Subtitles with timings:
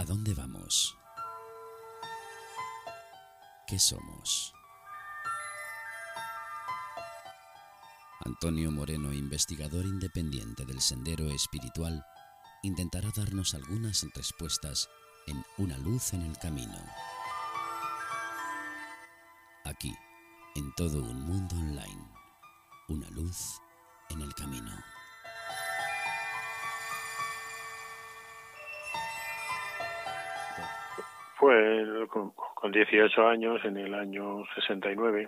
[0.00, 0.96] ¿A dónde vamos?
[3.66, 4.54] ¿Qué somos?
[8.24, 12.02] Antonio Moreno, investigador independiente del Sendero Espiritual,
[12.62, 14.88] intentará darnos algunas respuestas
[15.26, 16.82] en Una luz en el camino.
[19.66, 19.94] Aquí,
[20.54, 22.08] en todo un mundo online,
[22.88, 23.60] una luz
[24.08, 24.72] en el camino.
[31.40, 35.26] Fue con, con 18 años, en el año 69,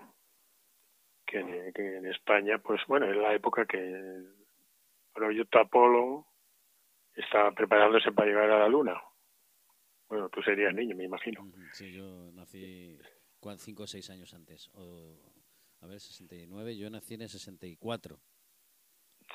[1.27, 4.31] que en, que en España, pues bueno, en la época que el
[5.15, 6.27] proyecto Apolo
[7.15, 9.01] estaba preparándose para llegar a la Luna.
[10.07, 11.47] Bueno, tú serías niño, me imagino.
[11.73, 12.99] Sí, yo nací
[13.57, 14.69] cinco o seis años antes.
[14.75, 15.17] O,
[15.81, 18.19] a ver, 69, yo nací en el 64.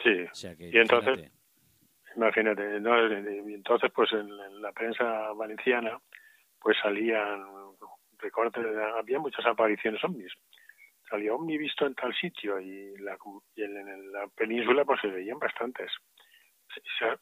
[0.03, 1.31] Sí, O sea que, y entonces,
[2.15, 2.55] imagínate.
[2.61, 3.49] imagínate, ¿no?
[3.49, 5.99] Y entonces pues en, en la prensa valenciana
[6.59, 7.43] pues salían
[8.19, 8.65] recortes,
[8.97, 10.33] había muchas apariciones ovnis.
[11.09, 13.17] Salía ovni visto en tal sitio y, la,
[13.55, 15.91] y en, la península pues se veían bastantes.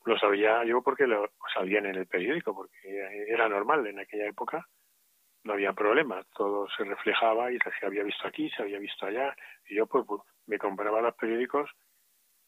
[0.06, 4.68] Lo sabía yo porque lo salían en el periódico, porque era normal en aquella época,
[5.44, 9.36] no había problema, todo se reflejaba y se había visto aquí, se había visto allá,
[9.70, 10.04] y yo pues,
[10.48, 11.70] me compraba los periódicos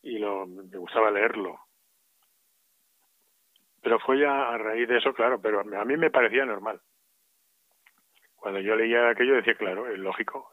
[0.01, 1.59] y lo, me gustaba leerlo.
[3.81, 6.81] Pero fue ya a raíz de eso, claro, pero a mí me parecía normal.
[8.36, 10.52] Cuando yo leía aquello decía, claro, es lógico,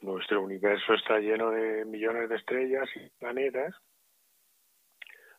[0.00, 3.74] nuestro universo está lleno de millones de estrellas y planetas.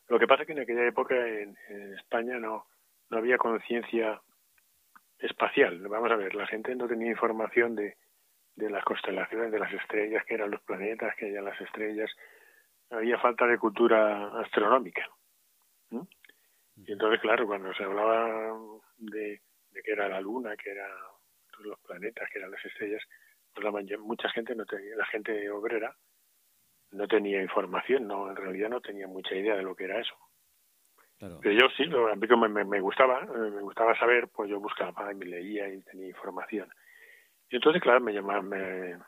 [0.08, 1.56] Lo que pasa es que en aquella época en,
[1.98, 2.66] España no,
[3.08, 4.20] no había conciencia
[5.18, 5.86] espacial.
[5.88, 7.96] Vamos a ver, la gente no tenía información de,
[8.56, 12.10] de las constelaciones, de las estrellas, que eran los planetas, que eran las estrellas.
[12.90, 15.08] Había falta de cultura astronómica.
[16.76, 18.58] Y entonces, claro, cuando se hablaba
[18.96, 19.40] de,
[19.70, 20.90] de que era la luna, que eran
[21.60, 23.02] los planetas, que eran las estrellas,
[23.52, 25.94] pues la mucha gente no tenía, la gente obrera
[26.92, 30.14] no tenía información, no, en realidad no tenía mucha idea de lo que era eso.
[31.18, 31.38] Claro.
[31.42, 34.50] Pero yo sí, lo- a mí como me, me gustaba, eh, me gustaba saber, pues
[34.50, 36.68] yo buscaba y me leía y tenía información.
[37.50, 38.98] Y entonces, claro, me llamaba, me,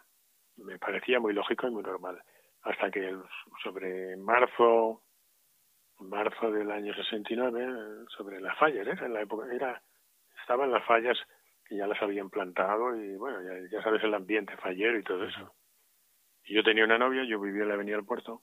[0.56, 2.22] me parecía muy lógico y muy normal.
[2.62, 3.22] Hasta que el-
[3.62, 5.02] sobre marzo,
[6.02, 9.04] marzo del año 69, eh, sobre las fallas, ¿eh?
[9.04, 9.82] en la época, era,
[10.40, 11.18] estaban las fallas
[11.64, 15.24] que ya las habían plantado y bueno, ya, ya sabes el ambiente fallero y todo
[15.24, 15.54] eso.
[16.44, 18.42] Y yo tenía una novia, yo vivía en la avenida del puerto,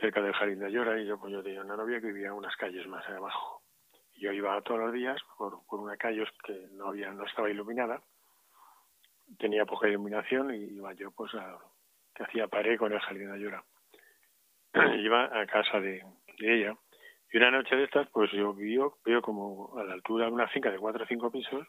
[0.00, 2.86] cerca del Jardín de Ayora, y yo pues tenía una novia que vivía unas calles
[2.86, 3.62] más abajo.
[4.14, 8.02] Yo iba todos los días por, por una calle que no había, no estaba iluminada,
[9.38, 11.58] tenía poca iluminación y iba yo pues a,
[12.14, 13.64] que hacía pared con el Jardín de Ayora.
[15.00, 16.02] iba a casa de,
[16.38, 16.76] ella.
[17.32, 20.48] Y una noche de estas, pues yo veo, veo como a la altura de una
[20.48, 21.66] finca de cuatro o cinco pisos,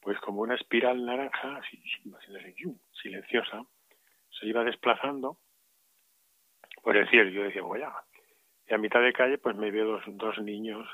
[0.00, 1.82] pues como una espiral naranja, así,
[3.02, 3.64] silenciosa,
[4.30, 5.38] se iba desplazando
[6.82, 7.30] por el cielo.
[7.30, 7.92] Yo decía, vaya.
[8.66, 10.88] Y a mitad de calle, pues me veo dos, dos niños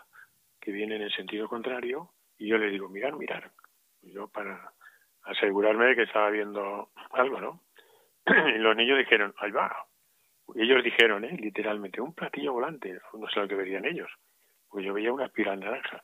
[0.61, 3.51] que vienen en sentido contrario y yo les digo, mirar, mirar.
[4.03, 4.73] Yo para
[5.23, 7.63] asegurarme de que estaba viendo algo, ¿no?
[8.55, 9.87] y los niños dijeron, ahí va.
[10.55, 11.37] Ellos dijeron, ¿eh?
[11.39, 12.99] literalmente, un platillo volante.
[13.13, 14.11] No sé lo que verían ellos.
[14.69, 16.03] Pues yo veía una espiral naranja.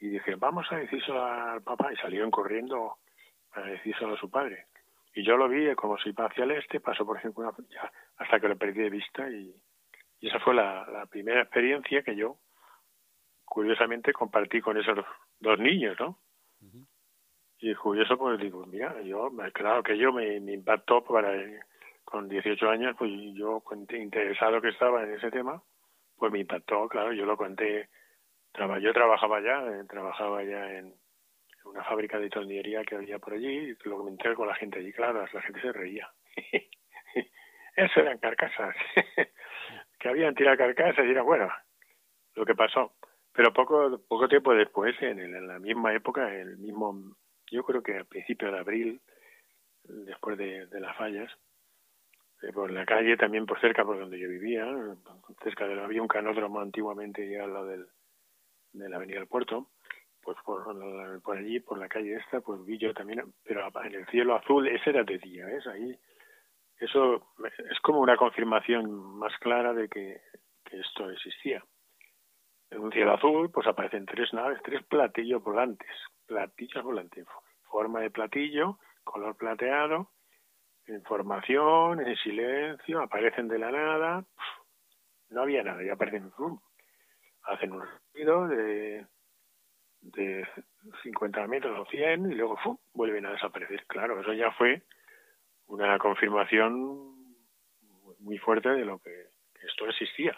[0.00, 1.92] Y dije, vamos a decírselo al papá.
[1.92, 2.96] Y salieron corriendo
[3.52, 4.66] para decírselo a su padre.
[5.14, 7.90] Y yo lo vi como si iba hacia el este, pasó por ejemplo una, ya,
[8.18, 9.28] hasta que lo perdí de vista.
[9.30, 9.54] Y,
[10.20, 12.38] y esa fue la, la primera experiencia que yo,
[13.44, 15.04] curiosamente, compartí con esos
[15.40, 16.18] dos niños, ¿no?
[17.60, 21.32] Y curioso, pues digo, mira, yo, claro que yo me, me impactó para
[22.08, 25.62] con 18 años, pues yo interesado que estaba en ese tema,
[26.16, 27.90] pues me impactó, claro, yo lo conté,
[28.80, 30.94] yo trabajaba ya, eh, trabajaba ya en
[31.66, 34.90] una fábrica de tornillería que había por allí, y lo comenté con la gente allí,
[34.92, 36.10] claro, la gente se reía.
[37.76, 38.74] Eso eran carcasas,
[40.00, 41.48] que habían tirado carcasas y era bueno,
[42.34, 42.94] lo que pasó.
[43.32, 47.14] Pero poco poco tiempo después, en, el, en la misma época, el mismo,
[47.50, 49.00] yo creo que a principios de abril,
[49.84, 51.30] después de, de las fallas,
[52.54, 54.66] por la calle, también por cerca por donde yo vivía,
[55.42, 57.86] cerca de había un canódromo antiguamente ya al lado del,
[58.72, 59.68] de la avenida del puerto,
[60.22, 64.06] pues por, por allí, por la calle esta, pues vi yo también, pero en el
[64.06, 65.66] cielo azul, ese era de día, ¿ves?
[65.66, 65.98] Ahí,
[66.78, 67.28] eso
[67.70, 70.20] es como una confirmación más clara de que,
[70.64, 71.64] que esto existía.
[72.70, 75.90] En un cielo azul, pues aparecen tres naves, tres platillos volantes,
[76.26, 77.26] platillos volantes,
[77.70, 80.10] forma de platillo, color plateado,
[80.88, 84.24] información, en silencio, aparecen de la nada,
[85.30, 86.58] no había nada, y aparecen, ¡pum!
[87.44, 89.06] hacen un ruido de,
[90.00, 90.46] de
[91.02, 93.84] 50 metros o 100 y luego vuelven a desaparecer.
[93.86, 94.82] Claro, eso ya fue
[95.66, 97.08] una confirmación
[98.20, 99.26] muy fuerte de lo que,
[99.62, 100.34] esto existía.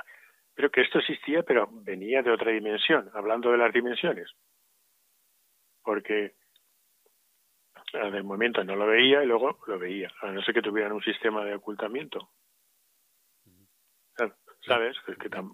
[0.54, 4.30] Pero que esto existía, pero venía de otra dimensión, hablando de las dimensiones.
[5.82, 6.34] Porque
[7.92, 11.02] de momento no lo veía y luego lo veía, a no ser que tuvieran un
[11.02, 12.30] sistema de ocultamiento.
[14.66, 14.96] ¿Sabes?
[15.08, 15.52] Es que tan,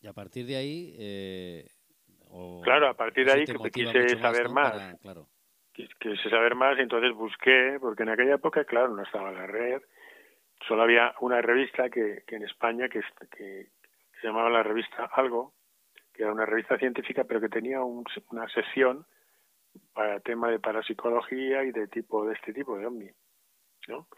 [0.00, 0.94] Y a partir de ahí...
[0.98, 1.66] Eh,
[2.62, 4.96] claro, a partir de ahí que quise saber más.
[5.00, 5.28] claro.
[5.72, 9.82] Quise saber más y entonces busqué, porque en aquella época, claro, no estaba la red,
[10.68, 13.00] solo había una revista que, que en España que,
[13.36, 13.70] que,
[14.20, 15.54] se llamaba la revista Algo,
[16.12, 19.04] que era una revista científica, pero que tenía una sección
[19.94, 23.10] para tema de parapsicología y de tipo de este tipo de ovni,
[23.88, 24.08] ¿no?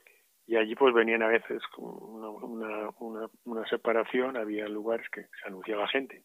[0.46, 5.48] Y allí pues venían a veces una, una, una, una separación, había lugares que se
[5.48, 6.22] anunciaba gente.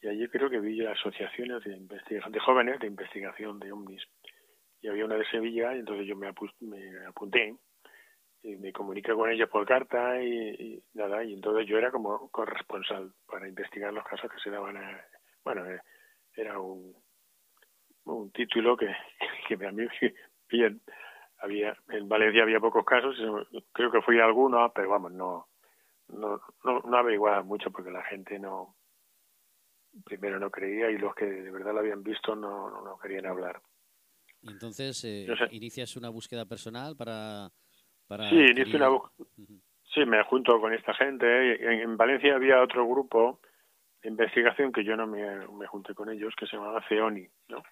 [0.00, 4.02] Y allí creo que vi asociaciones de de jóvenes de investigación de ovnis.
[4.80, 7.56] Y había una de Sevilla, y entonces yo me, me apunté
[8.44, 13.12] y me comuniqué con ellos por carta y, nada, y entonces yo era como corresponsal
[13.26, 15.02] para investigar los casos que se daban a,
[15.42, 15.80] bueno, eh,
[16.36, 16.94] era un,
[18.04, 18.94] un título que,
[19.48, 19.86] que a mí
[20.50, 20.80] bien.
[21.38, 23.16] Había en Valencia había pocos casos
[23.72, 25.48] creo que fui a alguno pero vamos no
[26.08, 28.76] no no, no averiguaba mucho porque la gente no
[30.04, 33.60] primero no creía y los que de verdad lo habían visto no no, querían hablar.
[34.42, 37.50] Entonces eh, inicias una búsqueda personal para
[38.06, 38.36] para sí
[38.74, 39.00] una
[39.92, 41.26] sí me junto con esta gente.
[41.62, 43.40] En, en Valencia había otro grupo
[44.02, 47.62] de investigación que yo no me, me junté con ellos que se llamaba CEONI no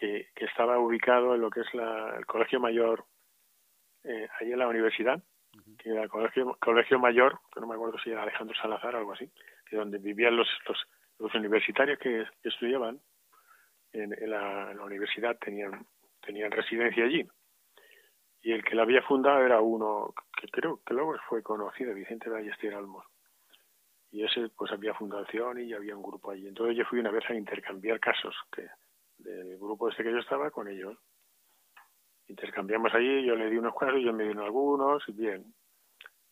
[0.00, 3.04] que, estaba ubicado en lo que es la, el Colegio Mayor,
[4.04, 5.22] eh, allí en la universidad,
[5.78, 8.98] que era el Colegio, Colegio Mayor, que no me acuerdo si era Alejandro Salazar o
[8.98, 9.30] algo así,
[9.68, 10.48] que donde vivían los,
[11.18, 12.98] los, universitarios que, estudiaban
[13.92, 15.86] en, la, universidad, tenían,
[16.24, 17.28] tenían residencia allí.
[18.42, 22.30] Y el que la había fundado era uno que creo que luego fue conocido, Vicente
[22.30, 23.04] Ballester Almos
[24.12, 26.48] y ese pues había fundación y había un grupo allí.
[26.48, 28.66] Entonces yo fui una vez a intercambiar casos que
[29.22, 30.96] del grupo este que yo estaba con ellos.
[32.28, 35.54] Intercambiamos allí, yo le di unos cuadros, yo me di algunos, y bien.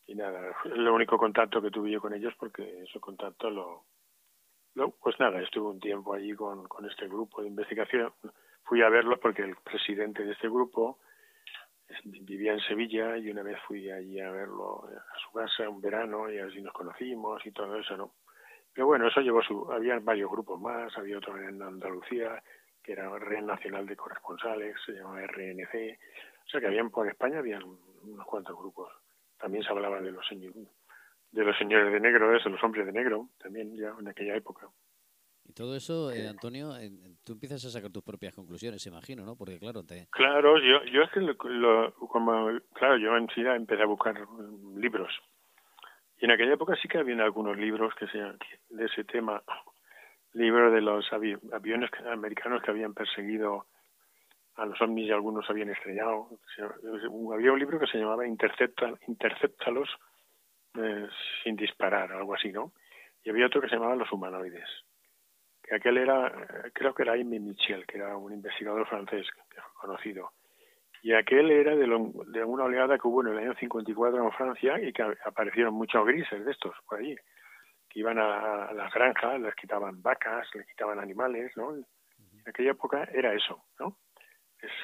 [0.06, 3.85] Y nada, fue el único contacto que tuve yo con ellos porque ese contacto lo...
[5.00, 8.12] pues nada, estuve un tiempo allí con, con este grupo de investigación.
[8.62, 10.99] Fui a verlo porque el presidente de este grupo
[12.05, 16.31] vivía en Sevilla y una vez fui allí a verlo a su casa un verano
[16.31, 18.14] y así nos conocimos y todo eso, ¿no?
[18.73, 19.70] Pero bueno, eso llevó su...
[19.73, 22.43] Había varios grupos más, había otro en Andalucía,
[22.88, 25.99] que era Red Nacional de Corresponsales, se llamaba RNC,
[26.46, 28.90] o sea que habían por España habían unos cuantos grupos.
[29.38, 30.56] También se hablaba de los señores
[31.31, 34.70] de los señores de negro, de los hombres de negro, también ya en aquella época.
[35.44, 36.73] Y todo eso, eh, Antonio,
[37.25, 39.37] tú empiezas a sacar tus propias conclusiones, imagino, ¿no?
[39.37, 40.08] Porque claro, te...
[40.11, 44.17] Claro, yo, yo es que lo, como, claro, yo en sí empecé a buscar
[44.76, 45.12] libros.
[46.20, 48.38] Y en aquella época sí que había algunos libros que sean
[48.70, 49.43] de ese tema
[50.34, 53.66] libro de los aviones americanos que habían perseguido
[54.56, 56.28] a los ovnis y algunos habían estrellado.
[57.32, 59.88] Había un libro que se llamaba Intercepta, Interceptalos
[60.75, 61.08] eh,
[61.42, 62.72] sin disparar, algo así, ¿no?
[63.22, 64.69] Y había otro que se llamaba Los humanoides.
[65.62, 66.32] Que aquel era,
[66.72, 69.26] creo que era Aimé Michel, que era un investigador francés
[69.80, 70.32] conocido.
[71.02, 74.80] Y aquel era de, de una oleada que hubo en el año 54 en Francia
[74.80, 77.16] y que aparecieron muchos grises de estos por allí
[77.88, 81.75] que iban a, las granjas, les quitaban vacas, les quitaban animales, ¿no?
[81.75, 81.85] En
[82.47, 83.99] aquella época era eso, ¿no?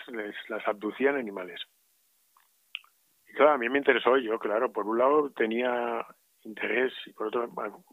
[0.09, 1.61] les, las abducían animales.
[3.27, 6.07] Y claro, a mí me interesó, yo, claro, por un lado tenía
[6.43, 7.51] interés y por otro,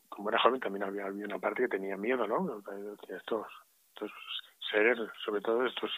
[0.10, 2.62] como era joven también había, una parte que tenía miedo, ¿no?
[3.10, 3.48] Estos,
[3.90, 4.12] estos
[4.72, 5.92] seres, sobre todo estos,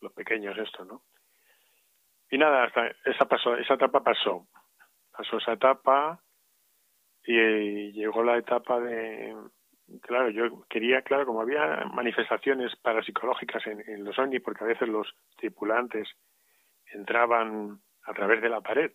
[0.00, 1.02] los pequeños estos, ¿no?
[2.30, 4.46] Y nada, hasta esa pasó, esa etapa pasó.
[5.10, 6.22] Pasó esa etapa,
[7.24, 9.34] y llegó la etapa de
[10.02, 14.88] claro yo quería claro como había manifestaciones parapsicológicas en, en los ovnis porque a veces
[14.88, 16.08] los tripulantes
[16.92, 18.92] entraban a través de la pared.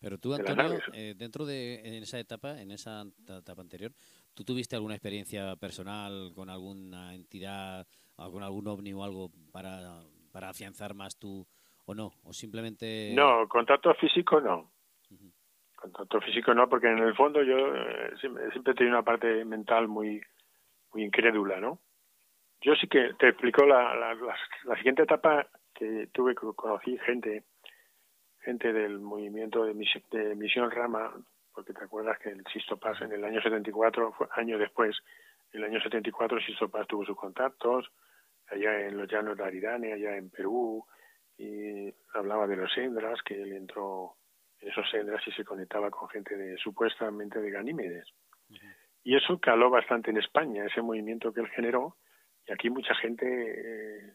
[0.00, 3.92] Pero tú Antonio eh, dentro de en esa etapa en esa etapa anterior
[4.34, 7.86] tú tuviste alguna experiencia personal con alguna entidad
[8.16, 11.46] con algún ovni o algo para para afianzar más tu
[11.86, 14.70] o no o simplemente no contacto físico no
[15.90, 19.88] contacto físico no, porque en el fondo yo eh, siempre, he tenido una parte mental
[19.88, 20.22] muy,
[20.92, 21.80] muy incrédula, ¿no?
[22.60, 24.14] Yo sí que te explico la, la,
[24.64, 27.44] la, siguiente etapa que tuve, que conocí gente,
[28.40, 31.12] gente del movimiento de, misión, de Misión Rama,
[31.52, 34.96] porque te acuerdas que el Sisto Paz en el año 74, fue año después,
[35.52, 37.90] en el año 74 Sisto Paz tuvo sus contactos,
[38.48, 40.84] allá en los llanos de Aridane, allá en Perú,
[41.38, 44.16] y hablaba de los Endras, que él entró
[44.68, 48.06] esos Endras y se conectaba con gente de supuestamente de Ganímedes.
[49.04, 51.96] Y eso caló bastante en España, ese movimiento que él generó,
[52.46, 54.14] y aquí mucha gente eh,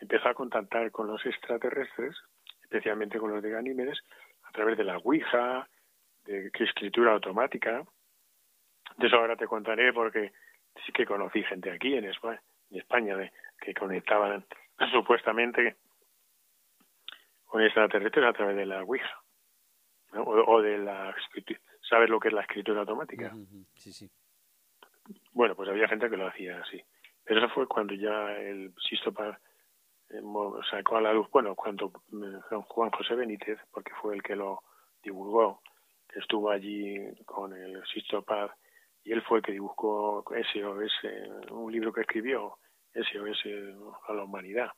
[0.00, 2.14] empezó a contactar con los extraterrestres,
[2.62, 3.98] especialmente con los de Ganímedes,
[4.42, 5.68] a través de la Ouija,
[6.24, 7.82] de escritura automática.
[8.96, 10.32] De eso ahora te contaré porque
[10.84, 14.44] sí que conocí gente aquí en España, en España de, que conectaban
[14.92, 15.76] supuestamente
[17.44, 19.23] con extraterrestres a través de la Ouija.
[20.16, 21.14] O, de la.
[21.88, 23.34] ¿Sabes lo que es la escritura automática?
[23.74, 24.10] Sí, sí.
[25.32, 26.82] Bueno, pues había gente que lo hacía así.
[27.24, 29.12] Pero eso fue cuando ya el Sisto
[30.10, 30.22] eh,
[30.70, 34.62] sacó a la luz, bueno, cuando eh, Juan José Benítez, porque fue el que lo
[35.02, 35.60] divulgó,
[36.08, 38.50] que estuvo allí con el Sisto Paz,
[39.02, 42.58] y él fue el que dibujó SOS, un libro que escribió,
[42.94, 43.44] SOS
[44.08, 44.70] a la humanidad.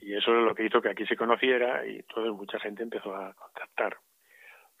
[0.00, 3.14] Y eso es lo que hizo que aquí se conociera y toda mucha gente empezó
[3.14, 3.96] a contactar.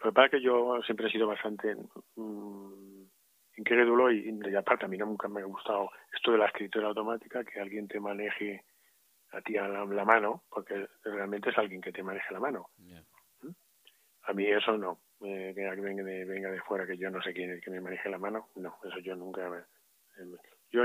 [0.02, 1.76] Lo que pasa es que yo siempre he sido bastante
[2.16, 3.04] mmm,
[3.56, 7.44] incrédulo y, y, aparte a mí nunca me ha gustado esto de la escritura automática,
[7.44, 8.64] que alguien te maneje
[9.32, 12.70] a ti a la, mano, porque realmente es alguien que te maneje la mano.
[12.78, 13.50] ¿Mm?
[14.22, 17.22] A mí eso no, eh, que alguien venga de, venga de fuera, que yo no
[17.22, 19.46] sé quién es que me maneje la mano, no, eso yo nunca...
[20.18, 20.24] Eh,
[20.72, 20.84] yo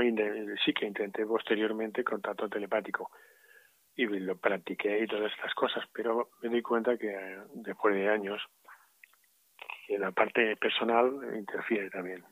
[0.64, 3.10] sí que intenté posteriormente contacto telepático
[3.94, 8.08] y lo practiqué y todas estas cosas, pero me di cuenta que eh, después de
[8.08, 8.42] años
[9.94, 12.24] en la parte personal interfiere también.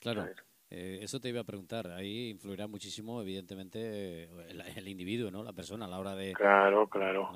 [0.00, 0.26] Claro.
[0.70, 1.88] Eh, eso te iba a preguntar.
[1.88, 4.28] Ahí influirá muchísimo, evidentemente,
[4.76, 5.42] el, individuo, ¿no?
[5.42, 6.32] La persona a la hora de.
[6.32, 7.30] Claro, claro.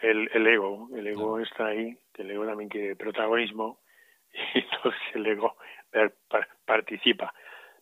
[0.00, 3.80] el, el ego, el ego está ahí, que el ego también quiere protagonismo
[4.54, 5.56] y entonces el ego
[6.64, 7.34] participa.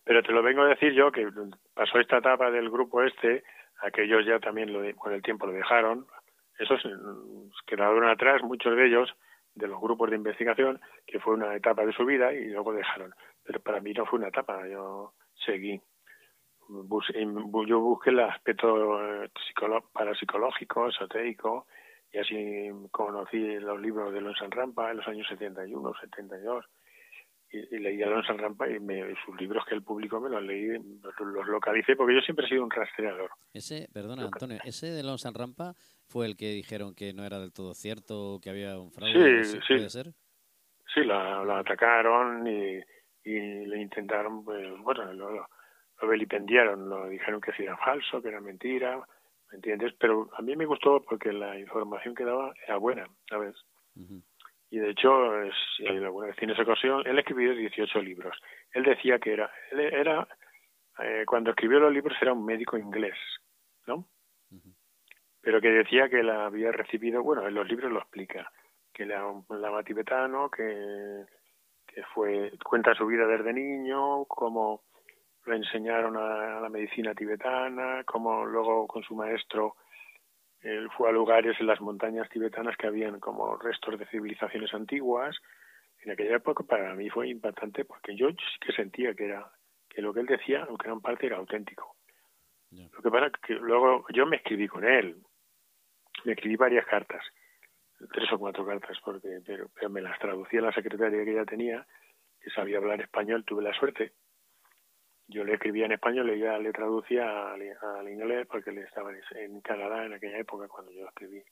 [0.03, 1.27] Pero te lo vengo a decir yo que
[1.73, 3.43] pasó esta etapa del grupo este,
[3.81, 6.07] aquellos ya también lo con el tiempo lo dejaron,
[6.59, 6.81] esos
[7.65, 9.13] quedaron atrás, muchos de ellos,
[9.57, 13.13] de los grupos de investigación, que fue una etapa de su vida y luego dejaron.
[13.43, 15.13] Pero para mí no fue una etapa, yo
[15.45, 15.81] seguí.
[16.69, 19.29] yo busqué el aspecto eh,
[19.91, 21.67] parapsicológico, esotérico,
[22.11, 26.65] y así conocí los libros de Alonso Rampa en los años 71, 72,
[27.51, 30.43] y, y leí a Alonso Rampa y me, sus libros que él publicó me los
[30.43, 33.31] leí, los, localicé, porque yo siempre he sido un rastreador.
[33.53, 35.73] Ese, perdona Antonio, ese de Alonso Rampa
[36.07, 39.43] fue el que dijeron que no era del todo cierto, que había un fraude.
[39.43, 39.75] Sí, sí.
[39.75, 40.07] ¿Puede ser?
[40.93, 42.79] Sí, la, atacaron y,
[43.23, 45.47] y le intentaron, pues, bueno, lo, lo,
[46.01, 48.97] lo, vilipendiaron, lo dijeron que era falso, que era mentira,
[49.51, 49.93] ¿me entiendes?
[49.99, 53.55] Pero a mí me gustó porque la información que daba era buena, ¿sabes?
[54.69, 58.37] Y de hecho, es, en esa ocasión, él escribió 18 libros.
[58.73, 60.27] Él decía que era, él era
[60.99, 63.17] eh, cuando escribió los libros era un médico inglés,
[63.85, 64.07] ¿no?
[65.47, 68.51] pero que decía que la había recibido, bueno, en los libros lo explica,
[68.93, 71.23] que la, la tibetano, que,
[71.85, 74.83] que fue, cuenta su vida desde niño, cómo
[75.45, 79.77] lo enseñaron a, la medicina tibetana, cómo luego con su maestro
[80.61, 85.35] él fue a lugares en las montañas tibetanas que habían como restos de civilizaciones antiguas.
[86.03, 89.51] En aquella época para mí fue impactante porque yo sí que sentía que era
[89.89, 91.95] que lo que él decía, aunque gran parte, era auténtico.
[92.71, 95.17] Lo que pasa es que luego yo me escribí con él,
[96.25, 97.23] me escribí varias cartas,
[98.11, 101.87] tres o cuatro cartas, porque pero, pero me las traducía la secretaria que ella tenía,
[102.41, 104.13] que sabía hablar español, tuve la suerte.
[105.29, 110.05] Yo le escribía en español, ella le traducía al, inglés porque él estaba en Canadá
[110.05, 111.43] en aquella época cuando yo escribí.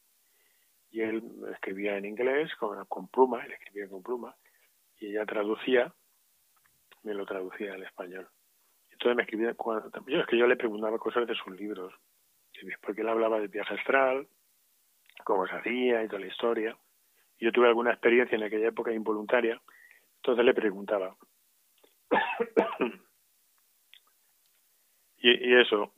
[0.92, 4.34] Y él escribía en inglés con, con pluma, él escribía con pluma,
[4.98, 5.94] y ella traducía,
[7.04, 8.30] me lo traducía al español.
[8.92, 11.94] Entonces me escribía, cuando, yo es que yo le preguntaba cosas de sus libros,
[12.82, 14.26] porque él hablaba del viaje astral,
[15.26, 16.78] cómo se hacía y toda la historia.
[17.40, 19.62] Yo tuve alguna experiencia en aquella época involuntaria,
[20.18, 21.18] entonces le preguntaba.
[25.26, 25.92] Y, y, eso.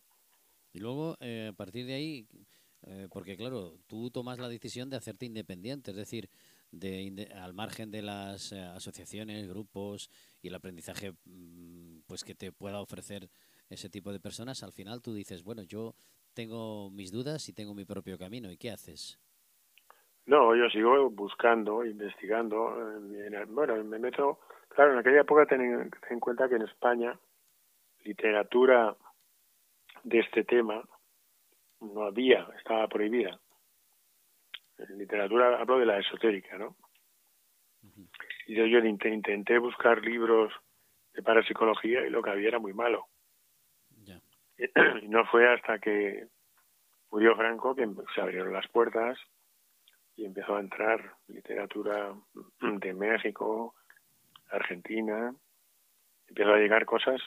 [0.74, 2.28] Y luego, eh, a partir de ahí,
[2.86, 6.30] eh, porque claro, tú tomas la decisión de hacerte independiente, es decir,
[6.72, 10.10] de, al margen de las eh, asociaciones, grupos
[10.42, 13.30] y el aprendizaje mm, pues que te pueda ofrecer
[13.70, 15.94] ese tipo de personas, al final tú dices, bueno, yo
[16.34, 18.52] tengo mis dudas y tengo mi propio camino.
[18.52, 19.20] ¿Y qué haces?
[20.26, 22.78] No, yo sigo buscando, investigando.
[23.12, 24.40] Eh, bueno, me meto.
[24.70, 27.18] Claro, en aquella época ten, en cuenta que en España
[28.04, 28.96] literatura
[30.04, 30.84] de este tema
[31.82, 33.40] no había, estaba prohibida.
[34.78, 36.76] En literatura hablo de la esotérica, ¿no?
[38.48, 40.54] Y yo, yo intenté buscar libros
[41.14, 43.08] de parapsicología y lo que había era muy malo.
[45.04, 46.28] Y no fue hasta que
[47.12, 49.18] murió Franco que se abrieron las puertas
[50.16, 52.16] y empezó a entrar literatura
[52.62, 53.76] de México,
[54.50, 55.34] Argentina,
[56.28, 57.22] empezó a llegar cosas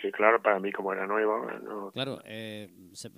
[0.00, 1.90] que claro, para mí como era nuevo...
[1.92, 2.68] Claro, eh,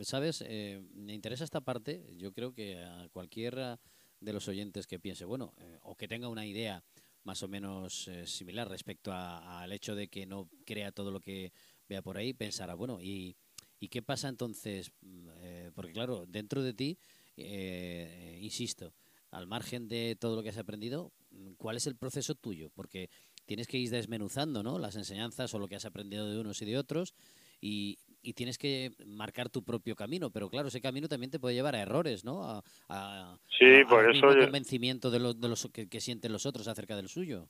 [0.00, 3.78] sabes, eh, me interesa esta parte, yo creo que a cualquiera
[4.20, 6.82] de los oyentes que piense, bueno, eh, o que tenga una idea
[7.24, 11.52] más o menos similar respecto al hecho de que no crea todo lo que
[11.88, 13.36] vea por ahí, pensará, bueno, ¿y,
[13.80, 14.92] y qué pasa entonces?
[15.02, 15.28] Mm,
[15.74, 16.98] porque claro, dentro de ti,
[17.36, 18.92] insisto,
[19.32, 21.12] al margen de todo lo que has aprendido,
[21.58, 22.70] ¿cuál es el proceso tuyo?
[22.70, 23.10] Porque
[23.46, 24.78] tienes que ir desmenuzando ¿no?
[24.78, 27.14] las enseñanzas o lo que has aprendido de unos y de otros
[27.60, 27.98] y,
[28.34, 31.80] tienes que marcar tu propio camino, pero claro, ese camino también te puede llevar a
[31.80, 32.42] errores, ¿no?
[32.88, 37.46] A, sí, por eso convencimiento de, de los que, sienten los otros acerca del suyo.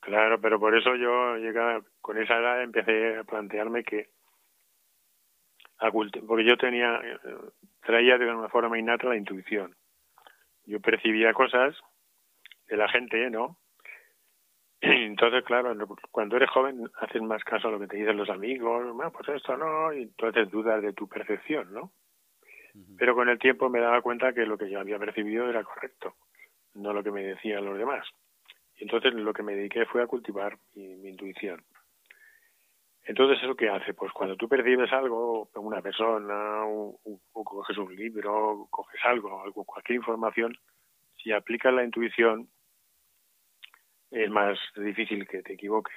[0.00, 4.08] Claro, pero por eso yo llega con esa edad empecé a plantearme que
[6.26, 6.98] porque yo tenía
[7.82, 9.76] traía de una forma innata la intuición.
[10.64, 11.76] Yo percibía cosas
[12.68, 13.59] de la gente, ¿no?
[14.82, 15.74] Entonces, claro,
[16.10, 19.28] cuando eres joven haces más caso a lo que te dicen los amigos, bueno, pues
[19.28, 21.92] esto no, y entonces dudas de tu percepción, ¿no?
[22.96, 26.14] Pero con el tiempo me daba cuenta que lo que yo había percibido era correcto,
[26.74, 28.06] no lo que me decían los demás.
[28.76, 31.62] Y entonces lo que me dediqué fue a cultivar mi, intuición.
[33.04, 33.92] Entonces, ¿eso qué hace?
[33.92, 36.98] Pues cuando tú percibes algo, una persona, o,
[37.32, 40.56] coges un libro, coges algo, algo, cualquier información,
[41.16, 42.48] si aplicas la intuición,
[44.10, 45.94] es más difícil que te equivoques.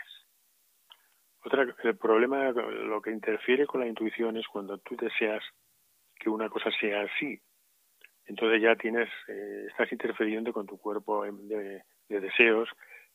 [1.46, 5.44] Otra, el problema, lo que interfiere con la intuición es cuando tú deseas
[6.16, 7.40] que una cosa sea así.
[8.26, 12.70] Entonces ya tienes, eh, estás interfiriendo con tu cuerpo de, deseos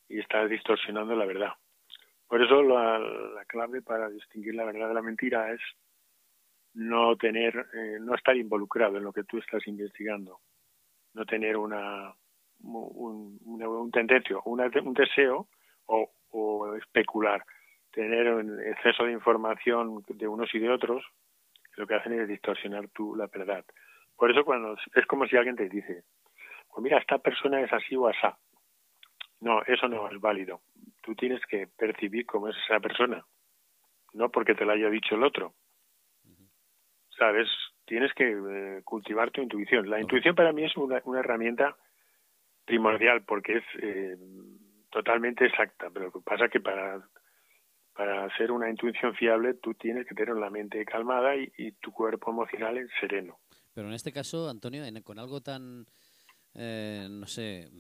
[0.09, 1.53] y estás distorsionando la verdad.
[2.27, 5.61] Por eso la, clave para distinguir la verdad de la mentira es
[6.75, 10.41] no tener, eh, no estar involucrado en lo que tú estás investigando,
[11.15, 12.15] no tener una,
[12.63, 15.47] un, un tendencio, un deseo
[15.87, 17.45] o, o especular,
[17.93, 21.05] tener un exceso de información de unos y de otros,
[21.77, 23.65] lo que hacen es distorsionar tu, la verdad.
[24.17, 26.03] Por eso cuando es como si alguien te dice,
[26.69, 28.37] pues mira, esta persona es así o asá.
[29.41, 30.61] No, eso no es válido.
[31.03, 33.25] Tú tienes que percibir cómo es esa persona,
[34.13, 35.55] no porque te lo haya dicho el otro.
[37.17, 37.49] ¿Sabes?
[37.85, 39.89] Tienes que eh, cultivar tu intuición.
[39.89, 41.77] La intuición para mí es una, una herramienta
[42.69, 44.17] primordial porque es eh,
[44.91, 47.03] totalmente exacta, pero lo que pasa es que para,
[47.95, 52.31] para hacer una intuición fiable tú tienes que tener la mente calmada y, tu cuerpo
[52.31, 53.39] emocional sereno.
[53.73, 55.87] Pero en este caso, Antonio, con algo tan,
[56.55, 57.71] eh, no sé,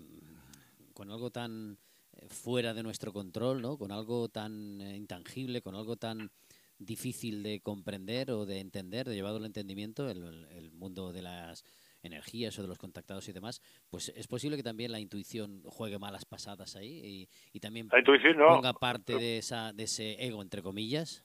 [0.94, 1.76] con algo tan
[2.14, 3.76] eh, fuera de nuestro control, ¿no?
[3.76, 6.30] Con algo tan intangible, con algo tan
[6.78, 11.64] difícil de comprender o de entender, de llevado al entendimiento, el mundo de las
[12.02, 15.98] energías o de los contactados y demás, pues es posible que también la intuición juegue
[15.98, 21.24] malas pasadas ahí y, también ponga parte de, esa, de ese ego, entre comillas.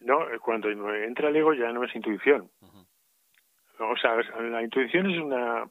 [0.00, 2.50] No, cuando entra el ego ya no es intuición.
[3.78, 5.64] O sea, la intuición es una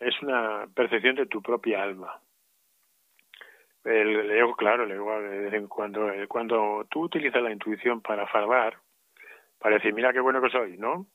[0.00, 2.20] es una percepción de tu propia alma.
[3.84, 8.26] El, ego, claro, el ego de vez en cuando, cuando tú utilizas la intuición para
[8.26, 8.76] fardar,
[9.58, 11.06] para decir, mira qué bueno que soy, ¿no?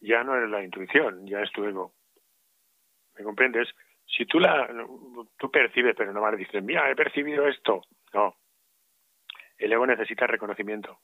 [0.00, 1.94] Ya no es la intuición, ya es tu ego.
[3.16, 3.68] ¿Me comprendes?
[4.06, 4.68] Si tú la
[5.38, 7.82] tú percibes, pero no vas a decir, mira, he percibido esto.
[8.12, 8.36] No.
[9.58, 11.00] El ego necesita reconocimiento.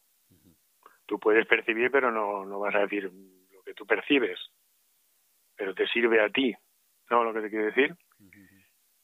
[1.06, 3.10] Tú puedes percibir, pero no, no vas a decir
[3.50, 4.38] lo que tú percibes.
[5.56, 6.54] Pero te sirve a ti.
[7.10, 7.24] ¿No?
[7.24, 7.94] Lo que te quiero decir.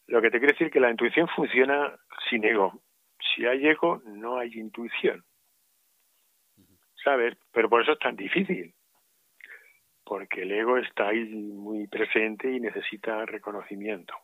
[0.07, 1.99] Lo que te quiere decir que la intuición funciona
[2.31, 2.83] sin ego.
[3.35, 5.25] Si hay ego, no hay intuición.
[7.03, 7.37] ¿Sabes?
[7.53, 8.75] Pero por eso es tan difícil
[10.09, 14.15] porque el ego está ahí muy presente y necesita reconocimiento.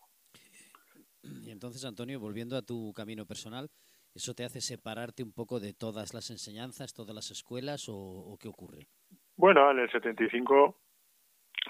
[1.23, 3.69] Y entonces, Antonio, volviendo a tu camino personal,
[4.15, 8.49] ¿eso te hace separarte un poco de todas las enseñanzas, todas las escuelas o, qué
[8.49, 8.89] ocurre?
[9.37, 10.81] Bueno, en el 75,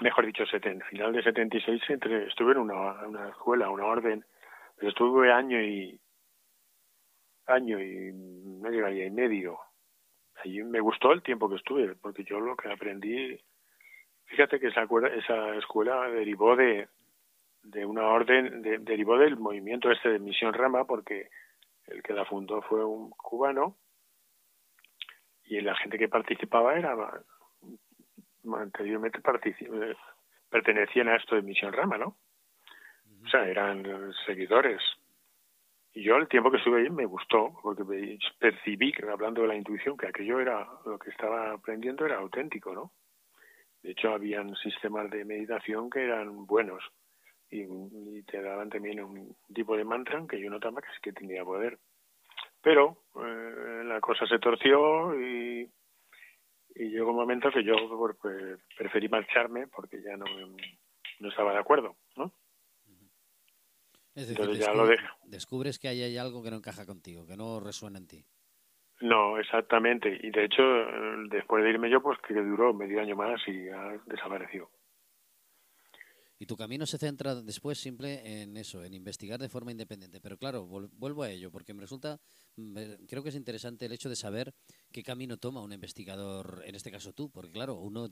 [0.01, 4.23] mejor dicho, en final de 76, entre, estuve en una, una escuela, una orden,
[4.77, 5.99] pero estuve año y
[7.47, 9.59] año y medio, año y medio.
[10.41, 13.39] Allí me gustó el tiempo que estuve, porque yo lo que aprendí
[14.25, 16.87] Fíjate que esa, esa escuela derivó de,
[17.63, 21.29] de una orden, derivó del movimiento este de Misión Rama, porque
[21.87, 23.77] el que la fundó fue un cubano
[25.45, 26.95] y la gente que participaba era
[28.53, 29.19] anteriormente
[30.49, 32.17] pertenecían a esto de Misión Rama, ¿no?
[33.23, 33.83] O sea, eran
[34.25, 34.81] seguidores.
[35.93, 40.07] yo el tiempo que estuve ahí me gustó, porque percibí, hablando de la intuición, que
[40.07, 42.91] aquello era, lo que estaba aprendiendo era auténtico, ¿no?
[43.85, 46.83] De hecho, habían sistemas de meditación que eran buenos
[47.51, 51.77] y, te daban también un tipo de mantra que yo notaba que, que tenía poder.
[52.63, 55.71] Pero eh, la cosa se torció y,
[56.73, 57.75] y llegó un momento que yo
[58.19, 60.25] pues, preferí marcharme porque ya no,
[61.19, 62.33] no estaba de acuerdo, ¿no?
[64.15, 65.15] Es decir, Entonces ya lo dejo.
[65.25, 68.25] descubres que hay algo que no encaja contigo, que no resuena en ti.
[69.01, 70.19] No, exactamente.
[70.23, 70.63] Y de hecho,
[71.29, 74.69] después de irme yo, pues que duró medio año más y ha desaparecido.
[76.37, 80.19] Y tu camino se centra después simple en eso, en investigar de forma independiente.
[80.19, 82.19] Pero claro, vuelvo a ello, porque me resulta,
[83.07, 84.53] creo que es interesante el hecho de saber
[84.91, 88.09] qué camino toma un investigador, en este caso tú, porque claro, uno,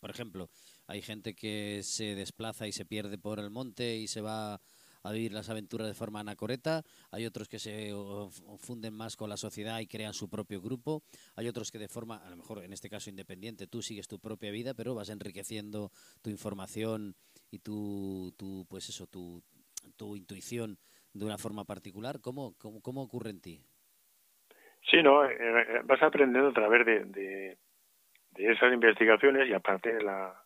[0.00, 0.50] por ejemplo,
[0.88, 4.60] hay gente que se desplaza y se pierde por el monte y se va
[5.02, 7.92] a vivir las aventuras de forma anacoreta, hay otros que se
[8.60, 11.02] funden más con la sociedad y crean su propio grupo,
[11.36, 14.18] hay otros que de forma, a lo mejor en este caso independiente, tú sigues tu
[14.18, 15.90] propia vida, pero vas enriqueciendo
[16.22, 17.14] tu información
[17.50, 19.42] y tu, tu pues eso, tu,
[19.96, 20.78] tu intuición
[21.12, 22.20] de una forma particular.
[22.20, 23.60] ¿Cómo, cómo, cómo ocurre en ti?
[24.88, 27.58] Sí, no, eh, eh, vas aprendiendo a través de, de,
[28.36, 30.42] esas investigaciones y aparte de la,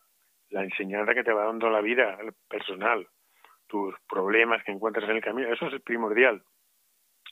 [0.51, 3.07] la enseñanza que te va dando la vida personal
[3.67, 6.43] tus problemas que encuentras en el camino, eso es primordial.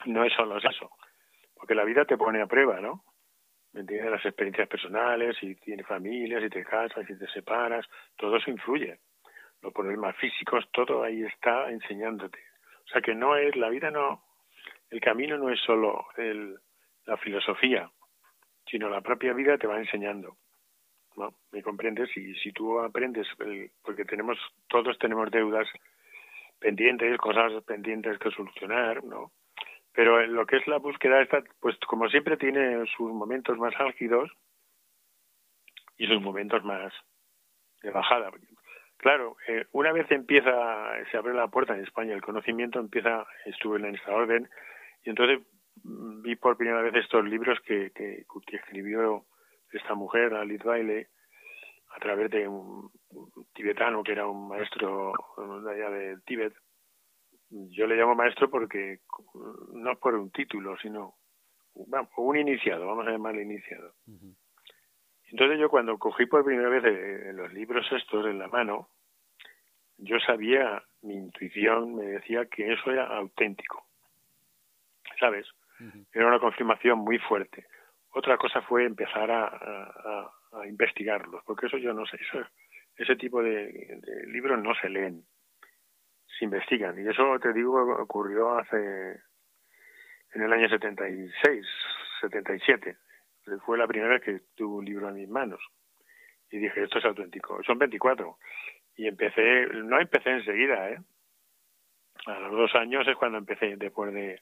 [0.06, 0.90] No es solo eso,
[1.54, 3.04] porque la vida te pone a prueba, ¿no?
[3.72, 4.10] ¿Me entiendes?
[4.10, 8.98] Las experiencias personales, si tienes familia, si te casas, si te separas, todo eso influye.
[9.62, 12.38] Los problemas físicos, todo ahí está enseñándote.
[12.84, 14.22] O sea que no es, la vida no,
[14.90, 16.58] el camino no es solo el,
[17.06, 17.90] la filosofía,
[18.66, 20.36] sino la propia vida te va enseñando.
[21.16, 21.34] ¿no?
[21.50, 22.14] ¿Me comprendes?
[22.16, 23.26] Y si tú aprendes,
[23.82, 25.66] porque tenemos, todos tenemos deudas
[26.62, 29.32] pendientes, cosas pendientes que solucionar, ¿no?
[29.92, 33.74] Pero en lo que es la búsqueda esta, pues como siempre tiene sus momentos más
[33.78, 34.30] álgidos
[35.98, 36.92] y sus momentos más
[37.82, 38.30] de bajada.
[38.96, 40.50] Claro, eh, una vez empieza,
[41.10, 44.48] se abre la puerta en España, el conocimiento empieza, estuve en esta orden,
[45.04, 45.40] y entonces
[46.22, 49.24] vi por primera vez estos libros que, que, que escribió
[49.72, 51.06] esta mujer, Alice Bailey,
[51.94, 52.90] a través de un,
[53.52, 55.12] tibetano que era un maestro
[55.64, 56.54] de allá de Tíbet.
[57.50, 59.00] Yo le llamo maestro porque
[59.72, 61.14] no por un título, sino
[61.74, 63.94] un iniciado, vamos a llamarle iniciado.
[65.30, 68.88] Entonces yo cuando cogí por primera vez eh, los libros estos en la mano,
[69.98, 73.84] yo sabía, mi intuición me decía que eso era auténtico.
[75.18, 75.46] ¿Sabes?
[76.12, 77.66] Era una confirmación muy fuerte.
[78.10, 80.32] Otra cosa fue empezar a, a
[80.66, 82.46] investigarlos, porque eso yo no sé, eso,
[82.96, 85.24] ese tipo de, libros no se leen,
[86.38, 86.98] se investigan.
[86.98, 89.20] Y eso, te digo, ocurrió hace,
[90.34, 91.66] en el año 76,
[92.20, 92.96] 77.
[93.64, 95.60] Fue la primera vez que tuve un libro en mis manos.
[96.50, 97.62] Y dije, esto es auténtico.
[97.64, 98.38] Son 24.
[98.96, 100.98] Y empecé, no empecé enseguida, ¿eh?
[102.26, 104.40] A los dos años es cuando empecé, después de,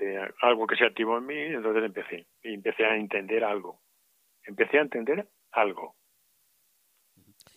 [0.00, 2.26] de algo que se activó en mí, entonces empecé.
[2.42, 3.80] Y empecé a entender algo
[4.50, 5.96] empecé a entender algo.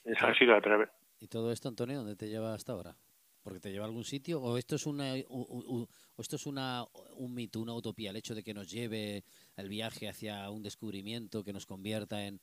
[0.03, 0.89] Eso ha sido a través.
[1.19, 2.95] ¿Y todo esto, Antonio, dónde te lleva hasta ahora?
[3.43, 4.41] ¿Porque te lleva a algún sitio?
[4.41, 6.83] ¿O esto es una, o, esto es una,
[7.17, 9.23] un mito, una utopía, el hecho de que nos lleve
[9.57, 12.39] el viaje hacia un descubrimiento que nos convierta en...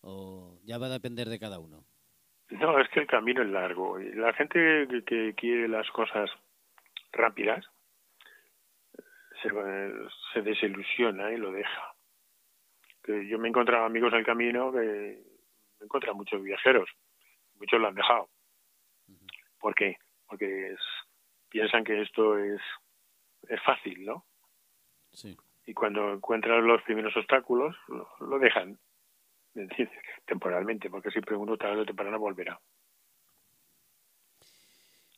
[0.00, 1.84] o ya va a depender de cada uno?
[2.50, 3.98] No, es que el camino es largo.
[3.98, 6.30] La gente que, quiere las cosas
[7.12, 7.64] rápidas
[9.42, 9.48] se,
[10.32, 11.93] se desilusiona y lo deja
[13.04, 16.88] que yo me he encontrado amigos en el camino que me he encontrado muchos viajeros,
[17.56, 18.30] muchos lo han dejado.
[19.60, 19.96] ¿Por qué?
[20.26, 20.74] Porque
[21.50, 22.60] piensan que esto es,
[23.48, 24.24] es fácil, ¿no?
[25.12, 25.36] Sí.
[25.66, 27.76] Y cuando encuentran los primeros obstáculos,
[28.20, 28.78] lo, dejan,
[30.26, 32.58] temporalmente, porque siempre uno tarde o temprano volverá.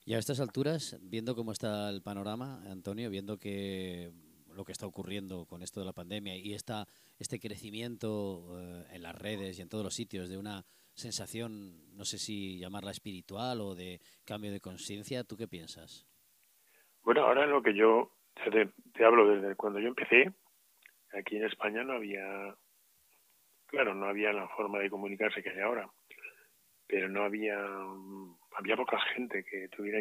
[0.05, 4.12] Y a estas alturas, viendo cómo está el panorama, Antonio, viendo que
[4.57, 6.87] lo que está ocurriendo con esto de la pandemia y esta,
[7.19, 10.64] este crecimiento eh, en las redes y en todos los sitios de una
[10.95, 16.07] sensación, no sé si llamarla espiritual o de cambio de conciencia, ¿tú qué piensas?
[17.03, 20.33] Bueno, ahora lo que yo te, hablo desde cuando yo empecé,
[21.12, 22.57] aquí en España no había,
[23.66, 25.88] claro, no había la forma de comunicarse que hay ahora,
[26.87, 27.59] pero no había,
[28.57, 30.01] había poca gente que tuviera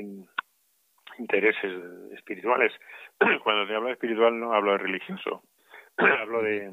[1.18, 2.72] intereses espirituales.
[3.44, 5.44] Cuando te hablo de espiritual no hablo de religioso,
[5.98, 6.72] hablo de,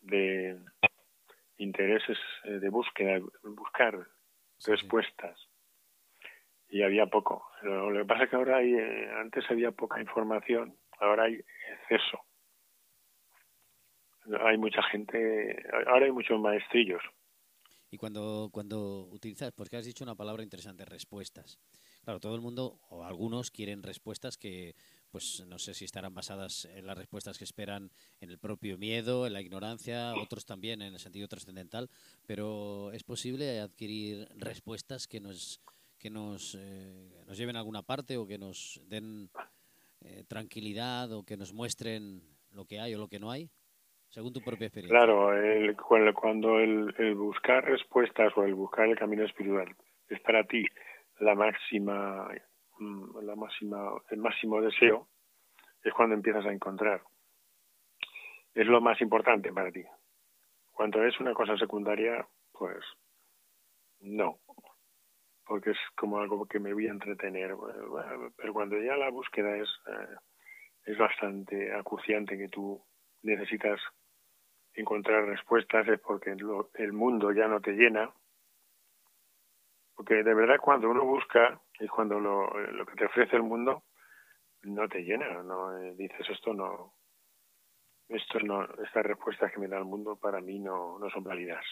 [0.00, 0.58] de
[1.58, 4.06] intereses eh, de búsqueda, buscar
[4.66, 5.38] respuestas.
[6.68, 7.44] y había poco.
[7.62, 12.20] lo que pasa es que ahora hay, eh, antes había poca información, ahora hay exceso.
[14.40, 17.02] Hay mucha gente, ahora hay muchos maestrillos.
[17.90, 21.58] Y cuando, cuando utilizas, porque has dicho una palabra interesante, respuestas.
[22.04, 24.74] Claro, todo el mundo, o algunos, quieren respuestas que,
[25.12, 29.26] pues no sé si estarán basadas en las respuestas que esperan en el propio miedo,
[29.26, 31.88] en la ignorancia, otros también en el sentido trascendental,
[32.26, 35.60] pero es posible adquirir respuestas que nos
[36.02, 39.30] que nos, eh, nos lleven a alguna parte o que nos den
[40.00, 43.48] eh, tranquilidad o que nos muestren lo que hay o lo que no hay,
[44.08, 44.98] según tu propia experiencia.
[44.98, 45.30] Claro,
[46.14, 49.76] cuando el, el, buscar respuestas o el buscar el camino espiritual
[50.08, 50.66] es para ti
[51.22, 52.28] la máxima,
[52.78, 55.08] mm, la máxima, el máximo deseo,
[55.82, 57.02] es cuando empiezas a encontrar.
[58.54, 59.84] Es lo más importante para ti.
[60.70, 62.84] Cuando es una cosa secundaria, pues
[64.00, 64.38] no
[65.52, 67.54] porque es como algo que me voy a entretener.
[68.36, 70.16] Pero cuando ya la búsqueda es, eh,
[70.86, 72.82] es bastante acuciante, que tú
[73.22, 73.80] necesitas
[74.72, 76.34] encontrar respuestas, es porque
[76.74, 78.10] el mundo ya no te llena.
[79.94, 83.84] Porque de verdad cuando uno busca, es cuando lo, lo que te ofrece el mundo
[84.62, 86.94] no te llena, no eh, dices esto no,
[88.08, 91.64] esto no, estas respuestas que me da el mundo para mí no, no son válidas.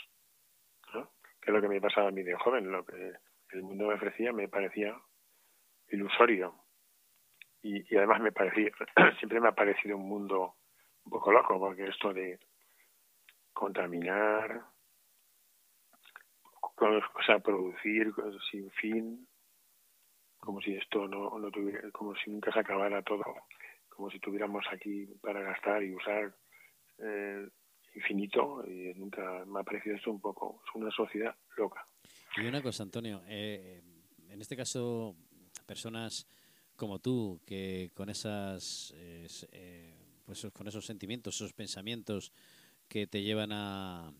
[0.94, 1.10] ¿no?
[1.40, 3.12] Que es lo que me pasaba a mí de joven, lo que
[3.50, 4.96] el mundo me ofrecía me parecía
[5.88, 6.54] ilusorio.
[7.62, 8.70] Y, además me parecía,
[9.18, 10.54] siempre me ha parecido un mundo
[11.04, 12.38] un poco loco, porque esto de
[13.52, 14.62] contaminar,
[17.26, 18.12] sea, producir
[18.50, 19.26] sin fin,
[20.38, 23.24] como si esto no, no tuviera, como si nunca se acabara todo,
[23.88, 26.34] como si tuviéramos aquí para gastar y usar
[26.98, 27.48] eh,
[27.94, 31.84] infinito, y nunca me ha parecido esto un poco, es una sociedad loca.
[32.36, 33.82] Y una cosa, Antonio, eh,
[34.28, 35.16] en este caso,
[35.66, 36.26] personas
[36.76, 42.32] como tú, que con esas, eh, pues con esos sentimientos, esos pensamientos
[42.88, 44.12] que te llevan a,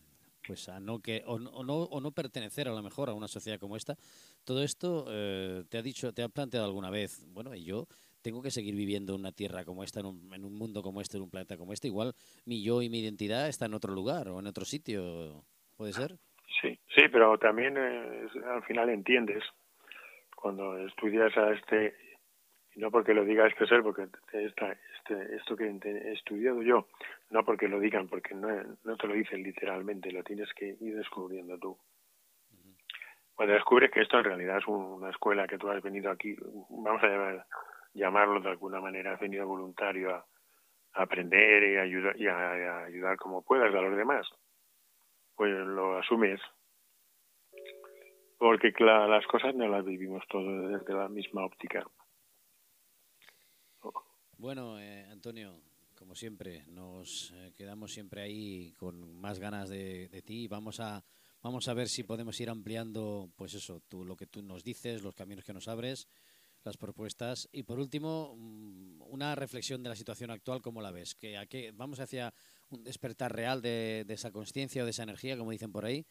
[0.51, 3.57] pues a no que o, no, o no pertenecer a lo mejor a una sociedad
[3.57, 3.95] como esta,
[4.43, 7.85] todo esto eh, te ha dicho, te ha planteado alguna vez, bueno, yo
[8.21, 10.99] tengo que seguir viviendo en una tierra como esta, en un, en un mundo como
[10.99, 12.11] este, en un planeta como este, igual
[12.43, 15.45] mi yo y mi identidad está en otro lugar o en otro sitio,
[15.77, 16.17] ¿puede ser?
[16.61, 19.45] Sí, sí, pero también eh, al final entiendes.
[20.35, 21.95] Cuando estudias a este,
[22.75, 26.87] y no porque lo diga este ser, porque esta, este, esto que he estudiado yo,
[27.29, 28.47] no porque lo digan, porque no,
[28.83, 31.77] no te lo dicen literalmente, lo tienes que ir descubriendo tú.
[33.33, 36.35] Cuando descubres que esto en realidad es una escuela que tú has venido aquí,
[36.69, 37.45] vamos a
[37.93, 40.25] llamarlo de alguna manera, has venido voluntario a,
[40.93, 44.27] aprender y, ayudar, y a ayudar como puedas a los demás
[45.41, 46.39] pues lo asumes.
[48.37, 51.83] Porque claro, las cosas no las vivimos todos desde la misma óptica.
[54.41, 55.53] Bueno, eh, Antonio,
[55.95, 60.47] como siempre, nos eh, quedamos siempre ahí con más ganas de, de, ti.
[60.47, 61.03] Vamos a,
[61.43, 65.03] vamos a ver si podemos ir ampliando, pues eso, tú, lo que tú nos dices,
[65.03, 66.07] los caminos que nos abres,
[66.63, 67.49] las propuestas.
[67.51, 71.13] Y por último, mm, una reflexión de la situación actual, ¿cómo la ves?
[71.13, 72.33] ¿Que, a qué, ¿Vamos hacia
[72.71, 76.03] un despertar real de, esa conciencia o de esa energía, como dicen por ahí?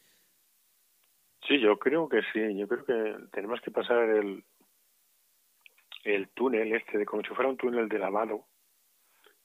[1.45, 2.57] Sí, yo creo que sí.
[2.57, 4.45] Yo creo que tenemos que pasar el,
[6.03, 8.47] el túnel este, de como si fuera un túnel de lavado,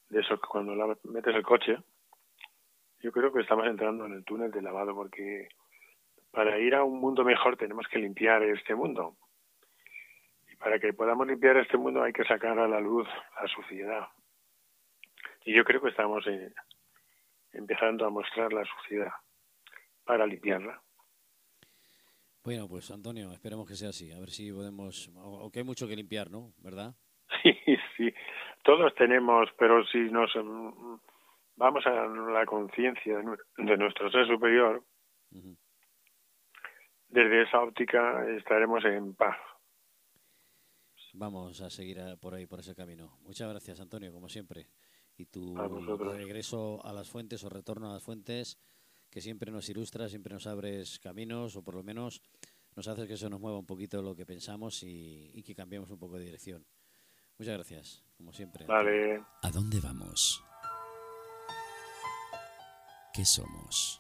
[0.09, 1.77] de eso que cuando metes el coche,
[3.01, 5.49] yo creo que estamos entrando en el túnel de lavado porque
[6.31, 9.17] para ir a un mundo mejor tenemos que limpiar este mundo.
[10.49, 13.09] Y para que podamos limpiar este mundo hay que sacar a la luz
[13.41, 14.09] la suciedad.
[15.45, 16.53] Y yo creo que estamos en,
[17.53, 19.13] empezando a mostrar la suciedad
[20.05, 20.83] para limpiarla.
[22.47, 25.97] Bueno, pues Antonio, esperemos que sea así, a ver si podemos, aunque hay mucho que
[25.97, 26.53] limpiar, ¿no?
[26.59, 26.95] ¿Verdad?
[27.43, 27.53] Sí,
[27.97, 28.15] sí,
[28.63, 30.95] todos tenemos, pero si nos mm,
[31.57, 34.85] vamos a la conciencia de nuestro ser superior,
[37.09, 39.37] desde esa óptica estaremos en paz.
[41.15, 43.19] Vamos a seguir por ahí, por ese camino.
[43.23, 44.69] Muchas gracias, Antonio, como siempre
[45.17, 45.57] y tu
[45.99, 48.59] regreso a las fuentes o retorno a las fuentes
[49.17, 52.21] que siempre nos ilustra, siempre nos abres caminos o por lo menos
[52.77, 55.99] nos hace que eso nos mueva un poquito lo que pensamos y, que cambiemos un
[55.99, 56.67] poco de dirección.
[57.39, 58.67] Muchas gracias, como siempre.
[58.67, 59.25] Vale.
[59.41, 60.45] ¿A dónde vamos?
[63.15, 63.99] ¿Qué somos?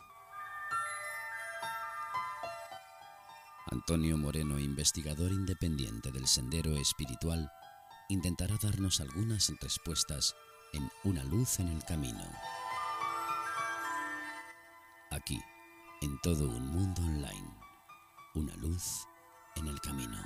[3.69, 7.51] Antonio Moreno, investigador independiente del Sendero Espiritual,
[8.11, 10.37] intentará darnos algunas respuestas
[10.75, 12.31] en Una luz en el camino.
[15.27, 15.43] Aquí,
[16.03, 17.51] en todo un mundo online,
[18.37, 19.09] una luz
[19.57, 20.17] en el camino.